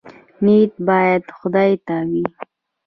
نیت 0.43 0.71
باید 0.87 1.23
خدای 1.37 1.71
ته 1.85 1.95
وي 2.09 2.23